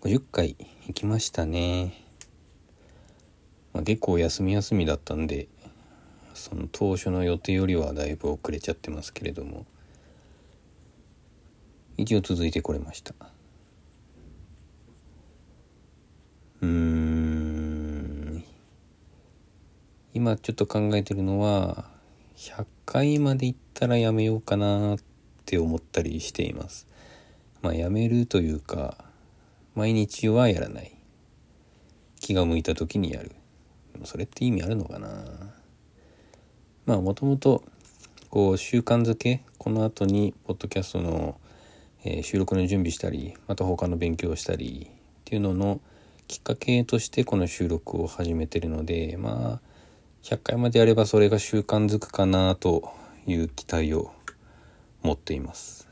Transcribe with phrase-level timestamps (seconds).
[0.00, 1.94] 50回行きましたね、
[3.72, 5.48] まあ、結構休み休みだったんで
[6.34, 9.66] その当初の予定よりはだいぶ遅れちゃってますけれども。
[11.98, 13.12] 一応続いてこれました。
[16.60, 18.44] うーん。
[20.14, 21.90] 今ちょっと考えてるのは
[22.36, 24.98] 100回まで行ったらやめようかなっ
[25.44, 26.86] て思ったりしています。
[27.62, 29.07] まあやめるというか
[29.78, 30.90] 毎日はやらない。
[32.18, 33.30] 気が向いた時にやる。
[34.02, 35.08] それって意味あるのかな？
[36.84, 37.62] まあもともと
[38.28, 41.38] こう習慣づけこの後にポッドキャストの、
[42.04, 44.92] えー、収録の準備したりまた他の勉強をしたりっ
[45.24, 45.80] ていうのの
[46.26, 49.68] きっかけとしてこの収録を始めてるのでまあ
[50.24, 52.92] 100回までやればそれが習慣づくかなと
[53.28, 54.10] いう期待を
[55.02, 55.87] 持っています。